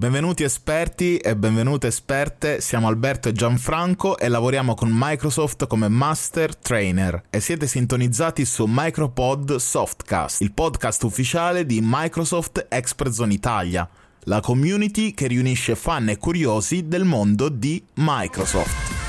Benvenuti 0.00 0.44
esperti 0.44 1.18
e 1.18 1.36
benvenute 1.36 1.88
esperte, 1.88 2.62
siamo 2.62 2.88
Alberto 2.88 3.28
e 3.28 3.32
Gianfranco 3.32 4.16
e 4.16 4.28
lavoriamo 4.28 4.72
con 4.72 4.88
Microsoft 4.90 5.66
come 5.66 5.88
Master 5.88 6.56
Trainer 6.56 7.24
e 7.28 7.38
siete 7.40 7.66
sintonizzati 7.66 8.46
su 8.46 8.64
Micropod 8.66 9.56
Softcast, 9.56 10.40
il 10.40 10.52
podcast 10.52 11.02
ufficiale 11.02 11.66
di 11.66 11.80
Microsoft 11.82 12.64
Expert 12.70 13.10
Zone 13.10 13.34
Italia, 13.34 13.86
la 14.20 14.40
community 14.40 15.12
che 15.12 15.26
riunisce 15.26 15.76
fan 15.76 16.08
e 16.08 16.16
curiosi 16.16 16.88
del 16.88 17.04
mondo 17.04 17.50
di 17.50 17.84
Microsoft. 17.96 18.99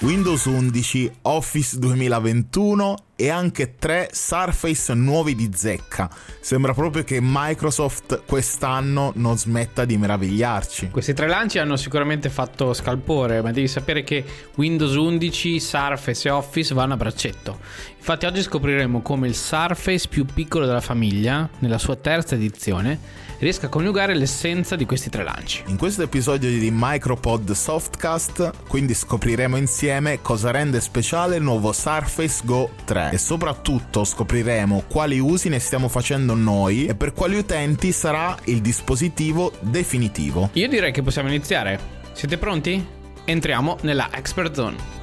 Windows 0.00 0.46
11, 0.46 1.12
Office 1.22 1.78
2021 1.78 2.96
e 3.16 3.28
anche 3.28 3.74
tre 3.76 4.08
Surface 4.12 4.94
nuovi 4.94 5.34
di 5.34 5.50
zecca. 5.54 6.08
Sembra 6.40 6.72
proprio 6.72 7.04
che 7.04 7.18
Microsoft 7.20 8.22
quest'anno 8.24 9.12
non 9.16 9.36
smetta 9.36 9.84
di 9.84 9.98
meravigliarci. 9.98 10.88
Questi 10.88 11.12
tre 11.12 11.28
lanci 11.28 11.58
hanno 11.58 11.76
sicuramente 11.76 12.30
fatto 12.30 12.72
scalpore, 12.72 13.42
ma 13.42 13.52
devi 13.52 13.68
sapere 13.68 14.02
che 14.02 14.24
Windows 14.54 14.94
11, 14.94 15.60
Surface 15.60 16.28
e 16.28 16.30
Office 16.30 16.72
vanno 16.72 16.94
a 16.94 16.96
braccetto. 16.96 17.58
Infatti 17.98 18.24
oggi 18.24 18.40
scopriremo 18.40 19.02
come 19.02 19.28
il 19.28 19.34
Surface 19.34 20.08
più 20.08 20.24
piccolo 20.24 20.64
della 20.64 20.80
famiglia, 20.80 21.46
nella 21.58 21.76
sua 21.76 21.96
terza 21.96 22.36
edizione, 22.36 23.28
riesca 23.40 23.66
a 23.66 23.68
coniugare 23.68 24.14
l'essenza 24.14 24.76
di 24.76 24.86
questi 24.86 25.10
tre 25.10 25.24
lanci. 25.24 25.64
In 25.66 25.76
questo 25.76 26.02
episodio 26.02 26.48
di 26.48 26.70
Micropod 26.72 27.50
Softcast, 27.50 28.52
quindi 28.68 28.94
scopriremo 28.94 29.56
insieme 29.56 30.20
cosa 30.22 30.50
rende 30.50 30.80
speciale 30.80 31.36
il 31.36 31.42
nuovo 31.42 31.72
Surface 31.72 32.42
Go 32.44 32.70
3 32.84 33.10
e 33.10 33.18
soprattutto 33.18 34.04
scopriremo 34.04 34.84
quali 34.88 35.18
usi 35.18 35.48
ne 35.48 35.58
stiamo 35.58 35.88
facendo 35.88 36.34
noi 36.34 36.86
e 36.86 36.94
per 36.94 37.12
quali 37.12 37.36
utenti 37.36 37.92
sarà 37.92 38.36
il 38.44 38.60
dispositivo 38.60 39.52
definitivo. 39.60 40.50
Io 40.52 40.68
direi 40.68 40.92
che 40.92 41.02
possiamo 41.02 41.28
iniziare. 41.28 41.98
Siete 42.12 42.36
pronti? 42.36 42.84
Entriamo 43.24 43.78
nella 43.82 44.10
Expert 44.12 44.54
Zone. 44.54 44.99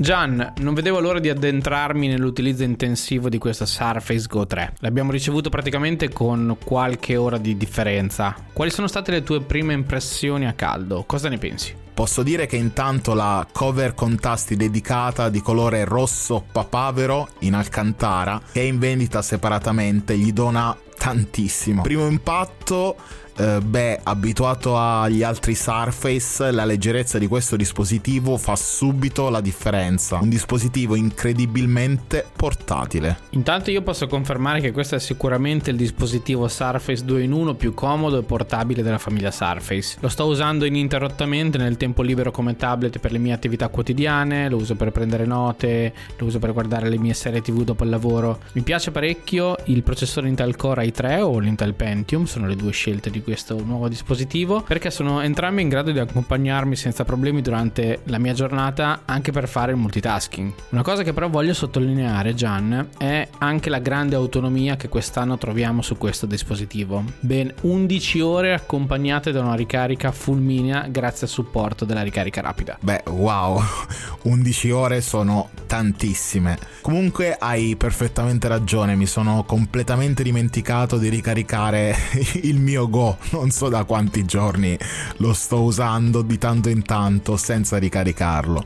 Gian, 0.00 0.52
non 0.58 0.74
vedevo 0.74 1.00
l'ora 1.00 1.18
di 1.18 1.28
addentrarmi 1.28 2.06
nell'utilizzo 2.06 2.62
intensivo 2.62 3.28
di 3.28 3.36
questo 3.38 3.66
Surface 3.66 4.26
Go 4.28 4.46
3. 4.46 4.74
L'abbiamo 4.78 5.10
ricevuto 5.10 5.50
praticamente 5.50 6.08
con 6.08 6.56
qualche 6.64 7.16
ora 7.16 7.36
di 7.36 7.56
differenza. 7.56 8.32
Quali 8.52 8.70
sono 8.70 8.86
state 8.86 9.10
le 9.10 9.24
tue 9.24 9.40
prime 9.40 9.72
impressioni 9.72 10.46
a 10.46 10.52
caldo? 10.52 11.02
Cosa 11.04 11.28
ne 11.28 11.38
pensi? 11.38 11.74
Posso 11.92 12.22
dire 12.22 12.46
che 12.46 12.54
intanto 12.54 13.12
la 13.12 13.44
cover 13.50 13.94
con 13.94 14.16
tasti 14.20 14.54
dedicata 14.54 15.30
di 15.30 15.40
colore 15.40 15.84
rosso 15.84 16.44
papavero 16.52 17.30
in 17.40 17.54
Alcantara, 17.54 18.40
che 18.52 18.60
è 18.60 18.64
in 18.64 18.78
vendita 18.78 19.20
separatamente, 19.20 20.16
gli 20.16 20.32
dona 20.32 20.76
tantissimo. 20.96 21.82
Primo 21.82 22.06
impatto 22.06 22.96
eh, 23.38 23.60
beh, 23.60 24.00
abituato 24.02 24.76
agli 24.76 25.22
altri 25.22 25.54
Surface, 25.54 26.50
la 26.50 26.64
leggerezza 26.64 27.18
di 27.18 27.28
questo 27.28 27.54
dispositivo 27.54 28.36
fa 28.36 28.56
subito 28.56 29.28
la 29.28 29.40
differenza. 29.40 30.18
Un 30.20 30.28
dispositivo 30.28 30.96
incredibilmente 30.96 32.26
portatile. 32.34 33.18
Intanto 33.30 33.70
io 33.70 33.82
posso 33.82 34.08
confermare 34.08 34.60
che 34.60 34.72
questo 34.72 34.96
è 34.96 34.98
sicuramente 34.98 35.70
il 35.70 35.76
dispositivo 35.76 36.48
Surface 36.48 37.04
2 37.04 37.22
in 37.22 37.32
1 37.32 37.54
più 37.54 37.74
comodo 37.74 38.18
e 38.18 38.22
portabile 38.24 38.82
della 38.82 38.98
famiglia 38.98 39.30
Surface. 39.30 39.98
Lo 40.00 40.08
sto 40.08 40.24
usando 40.24 40.64
ininterrottamente 40.64 41.58
nel 41.58 41.76
tempo 41.76 42.02
libero 42.02 42.32
come 42.32 42.56
tablet 42.56 42.98
per 42.98 43.12
le 43.12 43.18
mie 43.18 43.32
attività 43.32 43.68
quotidiane, 43.68 44.48
lo 44.48 44.56
uso 44.56 44.74
per 44.74 44.90
prendere 44.90 45.26
note, 45.26 45.94
lo 46.16 46.26
uso 46.26 46.40
per 46.40 46.52
guardare 46.52 46.88
le 46.88 46.98
mie 46.98 47.14
serie 47.14 47.40
TV 47.40 47.62
dopo 47.62 47.84
il 47.84 47.90
lavoro. 47.90 48.40
Mi 48.54 48.62
piace 48.62 48.90
parecchio 48.90 49.56
il 49.66 49.84
processore 49.84 50.26
Intel 50.26 50.56
Core 50.56 50.86
i3 50.86 51.20
o 51.20 51.38
l'Intel 51.38 51.74
Pentium, 51.74 52.24
sono 52.24 52.48
le 52.48 52.56
due 52.56 52.72
scelte 52.72 53.10
di 53.10 53.22
questo 53.28 53.62
nuovo 53.62 53.88
dispositivo 53.88 54.62
perché 54.62 54.90
sono 54.90 55.20
entrambi 55.20 55.60
in 55.60 55.68
grado 55.68 55.90
di 55.90 55.98
accompagnarmi 55.98 56.74
senza 56.74 57.04
problemi 57.04 57.42
durante 57.42 58.00
la 58.04 58.16
mia 58.16 58.32
giornata 58.32 59.02
anche 59.04 59.32
per 59.32 59.46
fare 59.46 59.72
il 59.72 59.76
multitasking. 59.76 60.50
Una 60.70 60.80
cosa 60.80 61.02
che 61.02 61.12
però 61.12 61.28
voglio 61.28 61.52
sottolineare, 61.52 62.32
Gian, 62.32 62.88
è 62.96 63.28
anche 63.36 63.68
la 63.68 63.80
grande 63.80 64.16
autonomia 64.16 64.76
che 64.76 64.88
quest'anno 64.88 65.36
troviamo 65.36 65.82
su 65.82 65.98
questo 65.98 66.24
dispositivo. 66.24 67.04
Ben 67.20 67.52
11 67.60 68.20
ore 68.22 68.54
accompagnate 68.54 69.30
da 69.30 69.42
una 69.42 69.54
ricarica 69.54 70.10
fulminea 70.10 70.86
grazie 70.88 71.26
al 71.26 71.32
supporto 71.32 71.84
della 71.84 72.00
ricarica 72.00 72.40
rapida. 72.40 72.78
Beh, 72.80 73.02
wow, 73.10 73.60
11 74.24 74.70
ore 74.70 75.02
sono 75.02 75.50
tantissime. 75.66 76.58
Comunque 76.80 77.36
hai 77.38 77.76
perfettamente 77.76 78.48
ragione, 78.48 78.96
mi 78.96 79.04
sono 79.04 79.44
completamente 79.44 80.22
dimenticato 80.22 80.96
di 80.96 81.10
ricaricare 81.10 81.94
il 82.40 82.58
mio 82.58 82.88
Go 82.88 83.17
non 83.30 83.50
so 83.50 83.68
da 83.68 83.84
quanti 83.84 84.24
giorni 84.24 84.78
lo 85.16 85.32
sto 85.32 85.62
usando 85.62 86.22
di 86.22 86.38
tanto 86.38 86.68
in 86.68 86.82
tanto 86.82 87.36
senza 87.36 87.78
ricaricarlo. 87.78 88.62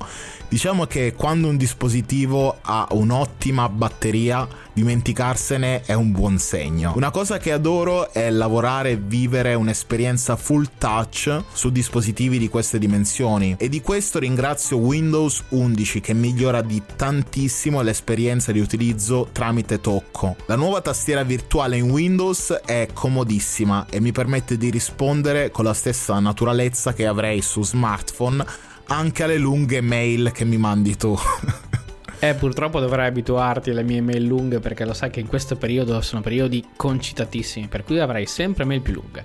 Diciamo 0.52 0.84
che 0.84 1.14
quando 1.16 1.48
un 1.48 1.56
dispositivo 1.56 2.58
ha 2.60 2.86
un'ottima 2.90 3.70
batteria, 3.70 4.46
dimenticarsene 4.74 5.80
è 5.80 5.94
un 5.94 6.12
buon 6.12 6.36
segno. 6.36 6.92
Una 6.94 7.10
cosa 7.10 7.38
che 7.38 7.52
adoro 7.52 8.12
è 8.12 8.28
lavorare 8.28 8.90
e 8.90 8.96
vivere 8.96 9.54
un'esperienza 9.54 10.36
full 10.36 10.68
touch 10.76 11.44
su 11.54 11.70
dispositivi 11.70 12.36
di 12.36 12.50
queste 12.50 12.78
dimensioni 12.78 13.54
e 13.58 13.70
di 13.70 13.80
questo 13.80 14.18
ringrazio 14.18 14.76
Windows 14.76 15.42
11 15.48 16.02
che 16.02 16.12
migliora 16.12 16.60
di 16.60 16.82
tantissimo 16.96 17.80
l'esperienza 17.80 18.52
di 18.52 18.60
utilizzo 18.60 19.30
tramite 19.32 19.80
tocco. 19.80 20.36
La 20.44 20.56
nuova 20.56 20.82
tastiera 20.82 21.22
virtuale 21.22 21.78
in 21.78 21.88
Windows 21.88 22.60
è 22.66 22.88
comodissima 22.92 23.86
e 23.88 24.00
mi 24.00 24.12
permette 24.12 24.58
di 24.58 24.68
rispondere 24.68 25.50
con 25.50 25.64
la 25.64 25.72
stessa 25.72 26.18
naturalezza 26.18 26.92
che 26.92 27.06
avrei 27.06 27.40
su 27.40 27.64
smartphone 27.64 28.70
anche 28.92 29.22
alle 29.22 29.38
lunghe 29.38 29.80
mail 29.80 30.32
che 30.32 30.44
mi 30.44 30.58
mandi 30.58 30.96
tu. 30.96 31.16
Eh, 32.24 32.34
purtroppo 32.34 32.78
dovrai 32.78 33.08
abituarti 33.08 33.70
alle 33.70 33.82
mie 33.82 34.00
mail 34.00 34.24
lunghe 34.24 34.60
perché 34.60 34.84
lo 34.84 34.92
sai 34.92 35.10
che 35.10 35.18
in 35.18 35.26
questo 35.26 35.56
periodo 35.56 36.00
sono 36.02 36.22
periodi 36.22 36.64
concitatissimi, 36.76 37.66
per 37.66 37.82
cui 37.82 37.98
avrai 37.98 38.26
sempre 38.26 38.62
mail 38.64 38.80
più 38.80 38.92
lunghe. 38.92 39.24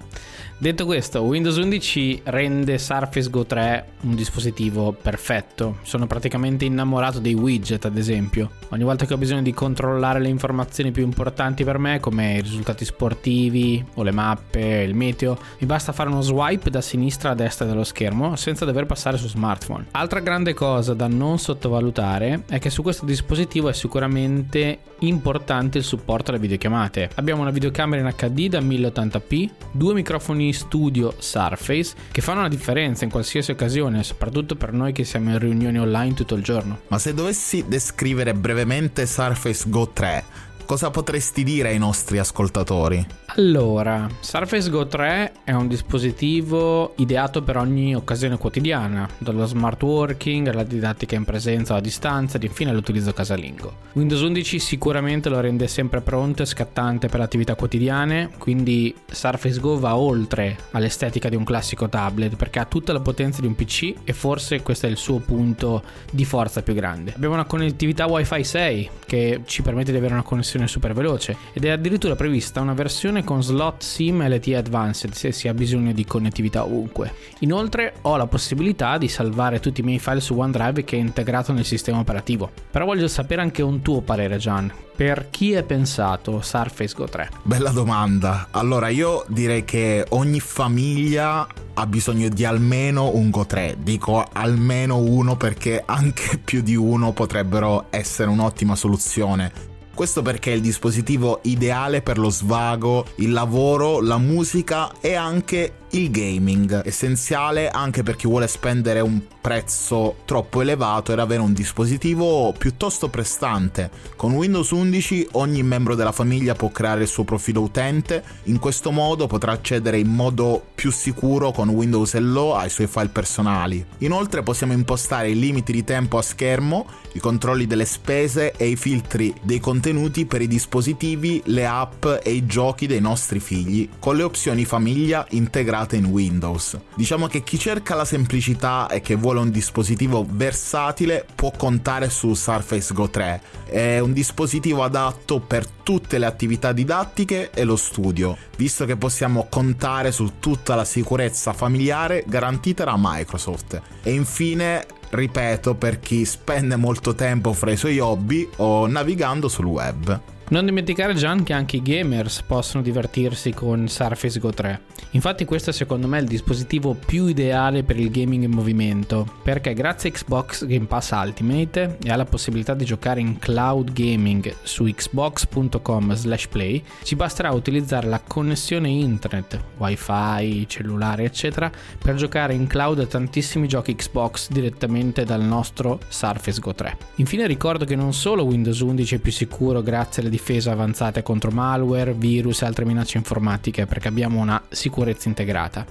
Detto 0.60 0.86
questo, 0.86 1.22
Windows 1.22 1.58
11 1.58 2.22
rende 2.24 2.80
Surface 2.80 3.30
Go 3.30 3.46
3 3.46 3.86
un 4.02 4.16
dispositivo 4.16 4.92
perfetto. 4.92 5.78
Sono 5.84 6.08
praticamente 6.08 6.66
innamorato 6.66 7.20
dei 7.20 7.36
widget, 7.36 7.86
ad 7.86 7.96
esempio. 7.96 8.50
Ogni 8.70 8.84
volta 8.84 9.06
che 9.06 9.14
ho 9.14 9.18
bisogno 9.18 9.44
di 9.44 9.54
controllare 9.54 10.20
le 10.20 10.30
informazioni 10.30 10.90
più 10.90 11.04
importanti 11.04 11.64
per 11.64 11.78
me, 11.78 12.00
come 12.00 12.38
i 12.38 12.42
risultati 12.42 12.86
sportivi 12.86 13.86
o 13.94 14.02
le 14.02 14.10
mappe, 14.10 14.82
il 14.82 14.96
meteo, 14.96 15.38
mi 15.60 15.68
basta 15.68 15.92
fare 15.92 16.10
uno 16.10 16.22
swipe 16.22 16.72
da 16.72 16.82
sinistra 16.82 17.30
a 17.30 17.36
destra 17.36 17.68
dello 17.68 17.84
schermo 17.84 18.36
senza 18.36 18.66
dover 18.66 18.88
passare 18.88 19.18
su 19.18 19.28
smartphone. 19.28 19.86
Altra 19.92 20.22
grande 20.22 20.56
cosa 20.56 20.96
da 20.96 21.08
non 21.08 21.38
sottovalutare 21.38 22.46
è 22.50 22.58
che 22.58 22.72
su 22.72 22.82
questo 22.88 23.04
dispositivo 23.04 23.68
è 23.68 23.74
sicuramente 23.74 24.80
importante 25.00 25.78
il 25.78 25.84
supporto 25.84 26.32
alle 26.32 26.40
videochiamate. 26.40 27.10
Abbiamo 27.16 27.42
una 27.42 27.52
videocamera 27.52 28.02
in 28.02 28.16
HD 28.16 28.48
da 28.48 28.60
1080p, 28.60 29.50
due 29.74 29.94
microfoni 29.94 30.54
studio 30.54 31.14
Surface 31.18 31.94
che 32.10 32.22
fanno 32.22 32.44
la 32.44 32.48
differenza 32.48 33.04
in 33.04 33.10
qualsiasi 33.10 33.52
occasione, 33.52 34.04
soprattutto 34.04 34.56
per 34.56 34.72
noi 34.72 34.94
che 34.94 35.04
siamo 35.04 35.32
in 35.32 35.38
riunioni 35.38 35.78
online 35.78 36.14
tutto 36.14 36.36
il 36.36 36.44
giorno. 36.44 36.80
Ma 36.88 36.98
se 36.98 37.14
dovessi 37.14 37.66
descrivere 37.68 38.34
brevemente 38.34 39.06
Surface 39.06 39.66
Go 39.68 39.90
3, 39.92 40.24
cosa 40.68 40.92
potresti 40.92 41.44
dire 41.46 41.70
ai 41.70 41.78
nostri 41.78 42.20
ascoltatori? 42.20 43.04
Allora, 43.38 44.08
Surface 44.20 44.70
Go 44.70 44.86
3 44.86 45.32
è 45.46 45.54
un 45.54 45.68
dispositivo 45.68 46.94
ideato 46.98 47.42
per 47.42 47.56
ogni 47.56 47.96
occasione 47.96 48.38
quotidiana, 48.38 49.08
dallo 49.18 49.46
smart 49.46 49.82
working 49.82 50.48
alla 50.48 50.64
didattica 50.64 51.16
in 51.16 51.24
presenza 51.24 51.74
o 51.74 51.78
a 51.78 51.82
distanza 51.82 52.36
ed 52.36 52.44
infine 52.44 52.72
all'utilizzo 52.72 53.14
casalingo. 53.14 53.86
Windows 53.94 54.22
11 54.22 54.60
sicuramente 54.60 55.30
lo 55.30 55.40
rende 55.40 55.68
sempre 55.68 56.02
pronto 56.02 56.42
e 56.42 56.46
scattante 56.46 57.08
per 57.08 57.22
attività 57.22 57.56
quotidiane, 57.56 58.32
quindi 58.38 58.94
Surface 59.10 59.60
Go 59.62 59.80
va 59.80 59.96
oltre 59.96 60.58
all'estetica 60.72 61.30
di 61.30 61.38
un 61.38 61.46
classico 61.46 61.88
tablet 61.88 62.36
perché 62.36 62.60
ha 62.60 62.66
tutta 62.66 62.92
la 62.92 63.00
potenza 63.00 63.40
di 63.40 63.48
un 63.48 63.56
PC 63.56 63.94
e 64.04 64.12
forse 64.12 64.62
questo 64.64 64.88
è 64.88 64.90
il 64.90 64.98
suo 64.98 65.20
punto 65.20 65.82
di 66.12 66.26
forza 66.26 66.62
più 66.62 66.74
grande. 66.74 67.14
Abbiamo 67.16 67.36
una 67.36 67.46
connettività 67.46 68.06
Wi-Fi 68.06 68.44
6 68.44 68.90
che 69.06 69.42
ci 69.46 69.62
permette 69.62 69.92
di 69.92 69.98
avere 69.98 70.14
una 70.14 70.24
connessione 70.24 70.57
versione 70.58 70.68
super 70.68 70.94
veloce 70.94 71.38
ed 71.54 71.66
è 71.66 71.70
addirittura 71.70 72.16
prevista 72.16 72.62
una 72.62 72.74
versione 72.74 73.24
con 73.24 73.44
slot 73.44 73.82
SIM 73.82 74.28
LTE 74.28 74.56
Advanced 74.56 75.14
se 75.14 75.32
si 75.32 75.48
ha 75.48 75.54
bisogno 75.54 75.94
di 75.94 76.06
connettività 76.06 76.64
ovunque. 76.64 77.14
Inoltre 77.40 77.96
ho 78.02 78.18
la 78.18 78.28
possibilità 78.28 78.98
di 78.98 79.08
salvare 79.08 79.60
tutti 79.60 79.82
i 79.82 79.84
miei 79.84 80.00
file 80.00 80.20
su 80.20 80.38
OneDrive 80.38 80.84
che 80.84 80.98
è 80.98 81.00
integrato 81.00 81.54
nel 81.54 81.66
sistema 81.66 82.00
operativo. 82.00 82.52
Però 82.70 82.86
voglio 82.86 83.08
sapere 83.08 83.42
anche 83.42 83.62
un 83.62 83.82
tuo 83.82 84.02
parere 84.02 84.38
Gian. 84.38 84.72
Per 84.96 85.28
chi 85.30 85.52
è 85.52 85.62
pensato 85.62 86.42
Surface 86.42 86.96
Go 86.96 87.06
3? 87.06 87.30
Bella 87.44 87.70
domanda. 87.70 88.48
Allora 88.50 88.90
io 88.90 89.26
direi 89.28 89.64
che 89.64 90.04
ogni 90.10 90.40
famiglia 90.40 91.48
ha 91.76 91.86
bisogno 91.86 92.30
di 92.30 92.44
almeno 92.46 93.14
un 93.14 93.30
Go 93.30 93.46
3. 93.46 93.78
Dico 93.80 94.26
almeno 94.34 94.98
uno 94.98 95.38
perché 95.38 95.84
anche 95.86 96.40
più 96.40 96.62
di 96.62 96.76
uno 96.76 97.12
potrebbero 97.12 97.88
essere 97.92 98.30
un'ottima 98.30 98.76
soluzione. 98.76 99.76
Questo 99.98 100.22
perché 100.22 100.52
è 100.52 100.54
il 100.54 100.62
dispositivo 100.62 101.40
ideale 101.46 102.04
per 102.04 102.20
lo 102.20 102.30
svago, 102.30 103.04
il 103.16 103.32
lavoro, 103.32 104.00
la 104.00 104.20
musica 104.20 104.92
e 105.02 105.16
anche 105.16 105.87
il 105.98 106.12
gaming, 106.12 106.86
essenziale 106.86 107.70
anche 107.70 108.04
per 108.04 108.16
chi 108.16 108.28
vuole 108.28 108.48
spendere 108.48 109.00
un 109.00 109.20
prezzo 109.42 110.18
troppo 110.26 110.62
elevato 110.62 111.12
ed 111.12 111.20
avere 111.20 111.42
un 111.42 111.54
dispositivo 111.54 112.54
piuttosto 112.58 113.10
prestante. 113.10 113.90
Con 114.16 114.34
Windows 114.34 114.72
11 114.72 115.30
ogni 115.34 115.64
membro 115.64 115.96
della 115.96 116.12
famiglia 116.12 116.54
può 116.54 116.70
creare 116.70 117.04
il 117.04 117.08
suo 117.08 117.24
profilo 117.24 117.62
utente, 117.62 118.24
in 118.44 118.60
questo 118.60 118.92
modo 118.92 119.26
potrà 119.28 119.54
accedere 119.54 120.00
in 120.00 120.10
modo 120.10 120.64
più 120.76 120.92
sicuro 120.92 121.52
con 121.52 121.70
Windows 121.70 122.14
Hello 122.14 122.56
ai 122.56 122.70
suoi 122.70 122.88
file 122.88 123.08
personali. 123.08 123.84
Inoltre 124.00 124.44
possiamo 124.44 124.74
impostare 124.74 125.30
i 125.30 125.40
limiti 125.40 125.72
di 125.72 125.84
tempo 125.84 126.18
a 126.18 126.22
schermo, 126.22 126.86
i 127.14 127.20
controlli 127.20 127.66
delle 127.66 127.86
spese 127.86 128.52
e 128.52 128.68
i 128.68 128.76
filtri 128.76 129.34
dei 129.42 129.60
contenuti 129.60 130.26
per 130.26 130.42
i 130.42 130.48
dispositivi, 130.48 131.42
le 131.46 131.66
app 131.66 132.06
e 132.22 132.32
i 132.32 132.46
giochi 132.46 132.86
dei 132.86 133.02
nostri 133.02 133.40
figli, 133.40 133.90
con 133.98 134.18
le 134.18 134.24
opzioni 134.24 134.66
famiglia 134.66 135.26
integrate 135.30 135.87
integrata 135.88 135.96
in 135.96 136.06
Windows. 136.06 136.78
Diciamo 136.96 137.28
che 137.28 137.44
chi 137.44 137.58
cerca 137.58 137.96
la 137.96 138.06
semplicità 138.06 138.88
e 138.88 139.02
che 139.02 139.16
vuole 139.16 139.40
un 139.40 139.50
dispositivo 139.50 140.26
versatile 140.30 141.26
può 141.34 141.52
contare 141.52 142.10
su 142.10 142.34
Surface 142.34 142.94
Go 142.94 143.10
3. 143.10 143.42
È 143.66 144.00
un 144.00 144.12
dispositivo 144.14 144.84
adatto 144.84 145.40
per 145.40 145.66
tutte 145.68 146.18
le 146.18 146.26
attività 146.26 146.74
didattiche 146.74 147.50
e 147.52 147.64
lo 147.64 147.78
studio, 147.78 148.38
visto 148.58 148.86
che 148.86 148.98
possiamo 148.98 149.48
contare 149.50 150.12
su 150.12 150.34
tutta 150.40 150.76
la 150.76 150.86
sicurezza 150.86 151.54
familiare 151.54 152.24
garantita 152.28 152.84
da 152.84 152.96
Microsoft. 152.98 153.82
E 154.04 154.12
infine 154.12 154.86
ripeto, 155.10 155.76
per 155.76 156.00
chi 156.00 156.26
spende 156.26 156.76
molto 156.76 157.16
tempo 157.16 157.54
fra 157.54 157.72
i 157.72 157.78
suoi 157.78 157.98
hobby 158.00 158.48
o 158.58 158.88
navigando 158.88 159.48
sul 159.48 159.66
web. 159.66 160.36
Non 160.50 160.64
dimenticare 160.64 161.14
Gian 161.14 161.44
che 161.44 161.52
anche 161.52 161.76
i 161.76 161.82
gamers 161.82 162.42
possono 162.42 162.82
divertirsi 162.82 163.52
con 163.52 163.90
Surface 163.90 164.40
Go 164.40 164.52
3. 164.52 164.80
Infatti 165.12 165.44
questo 165.44 165.72
è 165.72 165.74
secondo 165.74 166.08
me 166.08 166.20
il 166.20 166.26
dispositivo 166.26 166.94
più 166.94 167.28
ideale 167.28 167.84
per 167.84 168.00
il 168.00 168.10
gaming 168.10 168.44
in 168.44 168.52
movimento, 168.52 169.28
perché 169.44 169.74
grazie 169.74 170.10
a 170.10 170.14
Xbox 170.14 170.66
Game 170.66 170.86
Pass 170.86 171.12
Ultimate 171.12 171.98
e 172.02 172.10
alla 172.12 172.24
possibilità 172.24 172.74
di 172.76 172.86
giocare 172.86 173.20
in 173.20 173.40
cloud 173.40 173.92
gaming 173.92 174.56
su 174.64 174.86
xbox.com/play, 174.86 176.84
ci 177.04 177.16
basterà 177.18 177.52
utilizzare 177.52 178.08
la 178.08 178.22
connessione 178.26 178.88
internet, 178.88 179.60
wifi, 179.78 180.66
cellulare 180.68 181.26
eccetera, 181.26 181.70
per 181.98 182.16
giocare 182.16 182.54
in 182.54 182.68
cloud 182.68 183.06
tantissimi 183.08 183.68
giochi 183.68 183.96
Xbox 183.96 184.50
direttamente 184.50 185.26
dal 185.26 185.44
nostro 185.44 186.00
Surface 186.08 186.62
Go 186.62 186.74
3. 186.74 186.98
Infine 187.16 187.48
ricordo 187.48 187.84
che 187.84 187.98
non 187.98 188.14
solo 188.14 188.46
Windows 188.46 188.80
11 188.80 189.16
è 189.16 189.20
più 189.20 189.34
sicuro 189.34 189.82
grazie 189.82 190.22
alle 190.22 190.30
difese 190.38 190.70
avanzate 190.70 191.24
contro 191.24 191.52
malware, 191.52 192.14
virus 192.14 192.62
e 192.62 192.66
altre 192.66 192.86
minacce 192.86 193.18
informatiche 193.18 193.86
perché 193.86 194.08
abbiamo 194.08 194.40
una 194.40 194.62
sicurezza 194.70 195.28
integrata. 195.28 195.86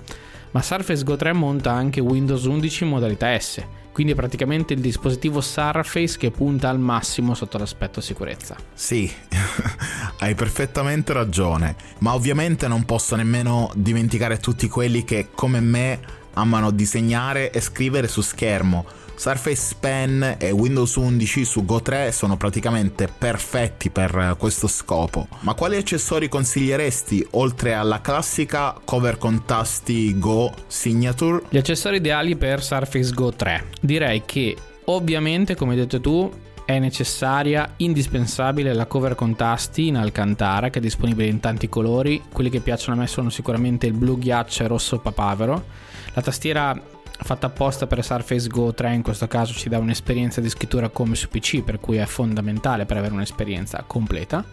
Ma 0.53 0.63
Surface 0.63 1.03
Go 1.03 1.17
3 1.17 1.33
monta 1.33 1.73
anche 1.73 2.01
Windows 2.01 2.45
11 2.45 2.85
in 2.85 2.91
modalità 2.91 3.39
S, 3.39 3.63
quindi 3.93 4.13
è 4.13 4.17
praticamente 4.17 4.73
il 4.73 4.81
dispositivo 4.81 5.41
Surface 5.41 6.17
che 6.17 6.31
punta 6.31 6.69
al 6.69 6.79
massimo 6.79 7.35
sotto 7.35 7.59
l'aspetto 7.59 8.01
sicurezza. 8.01 8.57
Sì, 8.73 9.11
hai 10.21 10.35
perfettamente 10.35 11.13
ragione, 11.13 11.77
ma 11.99 12.15
ovviamente 12.15 12.69
non 12.69 12.85
posso 12.85 13.17
nemmeno 13.17 13.71
dimenticare 13.75 14.39
tutti 14.39 14.69
quelli 14.69 15.05
che 15.05 15.29
come 15.35 15.61
me 15.61 16.01
amano 16.37 16.71
disegnare 16.71 17.51
e 17.51 17.61
scrivere 17.61 18.09
su 18.09 18.21
schermo 18.21 19.05
Surface 19.17 19.75
Pen 19.81 20.37
e 20.39 20.51
Windows 20.51 20.95
11 20.97 21.45
su 21.47 21.65
Go 21.65 21.81
3 21.81 22.13
sono 22.13 22.37
praticamente 22.37 23.09
perfetti 23.09 23.89
per 23.89 24.37
questo 24.39 24.67
scopo. 24.67 25.27
Ma 25.41 25.55
quali 25.55 25.77
accessori 25.77 26.29
consiglieresti 26.29 27.27
oltre 27.31 27.73
alla 27.73 28.03
classica 28.03 28.79
cover 28.85 29.17
con 29.17 29.45
tasti 29.47 30.19
Go 30.19 30.53
Signature? 30.67 31.45
Gli 31.49 31.57
accessori 31.57 31.97
ideali 31.97 32.37
per 32.37 32.63
Surface 32.63 33.13
Go 33.13 33.33
3. 33.33 33.69
Direi 33.81 34.23
che 34.27 34.55
ovviamente, 34.85 35.55
come 35.55 35.73
hai 35.73 35.79
detto 35.79 35.99
tu, 35.99 36.31
è 36.67 36.79
necessaria, 36.79 37.73
indispensabile 37.77 38.75
la 38.75 38.87
cover 38.87 39.15
con 39.15 39.35
tasti 39.35 39.87
in 39.87 39.97
Alcantara 39.97 40.69
che 40.69 40.79
è 40.79 40.83
disponibile 40.83 41.29
in 41.29 41.41
tanti 41.41 41.71
colori. 41.71 42.23
Quelli 42.31 42.51
che 42.51 42.61
piacciono 42.61 42.97
a 42.97 43.01
me 43.01 43.07
sono 43.07 43.31
sicuramente 43.31 43.87
il 43.87 43.95
blu 43.95 44.19
ghiaccio 44.19 44.65
e 44.65 44.67
rosso 44.67 44.99
papavero. 44.99 45.95
La 46.17 46.23
tastiera 46.23 46.75
fatta 47.19 47.47
apposta 47.47 47.87
per 47.87 48.05
Surface 48.05 48.49
Go 48.49 48.73
3 48.73 48.95
in 48.95 49.03
questo 49.03 49.27
caso 49.27 49.53
ci 49.53 49.69
dà 49.69 49.79
un'esperienza 49.79 50.41
di 50.41 50.49
scrittura 50.49 50.89
come 50.89 51.15
su 51.15 51.29
PC 51.29 51.63
per 51.63 51.81
cui 51.81 51.97
è 51.97 52.07
fondamentale 52.07 52.87
per 52.87 52.97
avere 52.99 53.15
un'esperienza 53.15 53.85
completa 53.87 54.45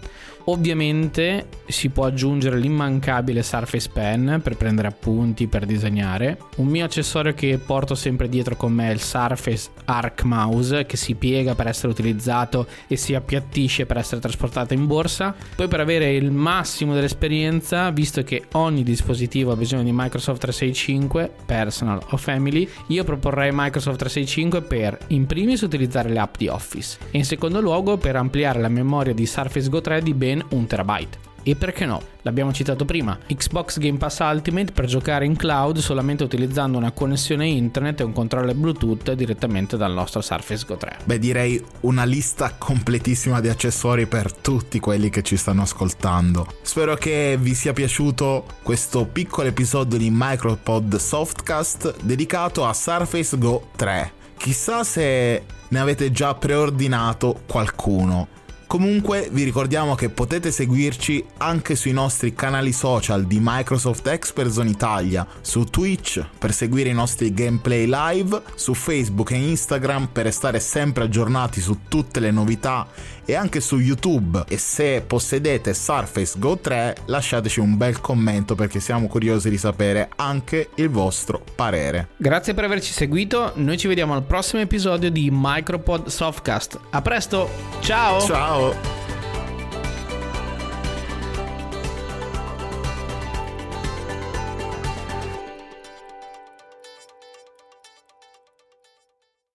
Ovviamente 0.45 1.48
si 1.68 1.89
può 1.89 2.06
aggiungere 2.06 2.57
l'immancabile 2.57 3.44
Surface 3.44 3.89
Pen 3.92 4.42
per 4.44 4.57
prendere 4.57 4.89
appunti, 4.89 5.48
per 5.48 5.65
disegnare. 5.65 6.38
Un 6.57 6.68
mio 6.68 6.83
accessorio 6.83 7.33
che 7.33 7.57
porto 7.57 7.95
sempre 7.95 8.27
dietro 8.27 8.57
con 8.57 8.74
me 8.74 8.89
è 8.89 8.94
il 8.94 9.00
Surface 9.00 9.69
Arc 9.86 10.24
Mouse 10.24 10.86
che 10.86 10.98
si 10.98 11.16
piega 11.16 11.56
per 11.56 11.68
essere 11.68 11.94
utilizzato 11.94 12.68
e 12.88 12.98
si 12.98 13.16
appiattisce 13.16 13.86
per 13.86 13.98
essere 13.98 14.19
trasportato 14.19 14.74
in 14.74 14.86
borsa. 14.86 15.33
Poi 15.56 15.68
per 15.69 15.80
avere 15.80 16.13
il 16.13 16.31
massimo 16.31 16.94
dell'esperienza, 16.94 17.89
visto 17.92 18.21
che 18.24 18.44
ogni 18.54 18.83
dispositivo 18.83 19.51
ha 19.54 19.56
bisogno 19.56 19.83
di 19.83 19.92
Microsoft 19.94 20.42
365, 20.42 21.31
personal 21.45 22.01
o 22.09 22.18
family, 22.18 22.52
io 22.88 23.03
proporrei 23.03 23.51
Microsoft 23.53 23.97
365 23.97 24.61
per 24.61 24.97
in 25.07 25.25
primis 25.25 25.61
utilizzare 25.61 26.09
le 26.09 26.19
app 26.19 26.35
di 26.38 26.47
Office 26.47 26.97
e 27.11 27.17
in 27.17 27.25
secondo 27.25 27.61
luogo 27.61 27.97
per 27.97 28.17
ampliare 28.17 28.59
la 28.59 28.69
memoria 28.69 29.13
di 29.13 29.25
Surface 29.25 29.69
Go 29.69 29.79
3 29.79 30.01
di 30.01 30.13
ben 30.13 30.33
ben 30.33 30.44
un 30.50 30.65
terabyte. 30.65 31.32
E 31.44 31.56
perché 31.56 31.86
no? 31.86 32.01
L'abbiamo 32.22 32.54
citato 32.54 32.86
prima, 32.86 33.19
Xbox 33.28 33.78
Game 33.78 33.98
Pass 33.98 34.19
Ultimate 34.19 34.72
per 34.72 34.86
giocare 34.86 35.25
in 35.25 35.36
cloud 35.36 35.80
solamente 35.80 36.24
utilizzando 36.24 36.78
una 36.78 36.92
connessione 36.92 37.48
internet 37.48 38.00
e 38.00 38.04
un 38.04 38.13
controller 38.13 38.56
Bluetooth 38.56 39.12
direttamente 39.12 39.75
dal 39.75 39.92
nostro 39.92 40.22
Surface 40.22 40.63
Go 40.66 40.78
3. 40.78 41.00
Beh, 41.04 41.19
direi 41.19 41.62
una 41.81 42.06
lista 42.06 42.56
completissima 42.57 43.42
di 43.42 43.50
accessori 43.50 44.06
per 44.06 44.31
tutti 44.31 44.80
quelli 44.80 45.10
che 45.10 45.22
ci 45.22 45.36
stanno 45.36 45.63
ascoltando. 45.63 46.48
Spero 46.62 46.95
che 46.95 47.38
vi 47.38 47.54
sia 47.54 47.74
piaciuto 47.74 48.45
questo 48.63 49.06
piccolo 49.06 49.50
episodio 49.50 49.98
di 49.98 50.10
Micropod 50.10 50.95
Softcast 50.95 52.04
dedicato 52.04 52.66
a 52.66 52.72
Surface 52.72 53.38
Go 53.38 53.68
3. 53.75 54.13
Chissà 54.38 54.86
se 54.86 55.44
ne 55.68 55.80
avete 55.80 56.12
già 56.12 56.36
preordinato 56.36 57.42
qualcuno. 57.48 58.28
Comunque 58.73 59.30
vi 59.31 59.44
ricordiamo 59.44 59.94
che 59.94 60.09
potete 60.09 60.49
seguirci 60.49 61.23
anche 61.37 61.75
sui 61.75 61.92
nostri 61.92 62.33
canali 62.33 62.71
social 62.71 63.25
di 63.25 63.37
Microsoft 63.39 64.07
Experts 64.07 64.57
on 64.57 64.68
Italia, 64.68 65.27
su 65.42 65.65
Twitch 65.65 66.25
per 66.39 66.51
seguire 66.51 66.89
i 66.89 66.94
nostri 66.94 67.35
gameplay 67.35 67.85
live, 67.87 68.42
su 68.56 68.73
Facebook 68.73 69.30
e 69.30 69.35
Instagram 69.35 70.07
per 70.11 70.25
restare 70.25 70.59
sempre 70.59 71.03
aggiornati 71.03 71.61
su 71.61 71.81
tutte 71.87 72.19
le 72.19 72.31
novità 72.31 72.87
e 73.25 73.35
anche 73.35 73.61
su 73.61 73.77
YouTube. 73.77 74.44
E 74.47 74.57
se 74.57 75.03
possedete 75.06 75.75
Surface 75.75 76.39
Go 76.39 76.57
3 76.57 76.95
lasciateci 77.06 77.59
un 77.59 77.77
bel 77.77 78.01
commento 78.01 78.56
perché 78.56 78.80
siamo 78.80 79.06
curiosi 79.06 79.51
di 79.51 79.57
sapere 79.59 80.09
anche 80.15 80.69
il 80.77 80.89
vostro 80.89 81.44
parere. 81.56 82.07
Grazie 82.18 82.56
per 82.56 82.63
averci 82.63 82.92
seguito, 82.92 83.51
noi 83.57 83.77
ci 83.77 83.87
vediamo 83.87 84.15
al 84.15 84.23
prossimo 84.23 84.63
episodio 84.63 85.11
di 85.11 85.30
Micropod 85.31 86.07
Softcast. 86.07 86.80
A 86.89 87.01
presto, 87.03 87.47
ciao! 87.81 88.19
Ciao! 88.21 88.62
う 88.69 89.03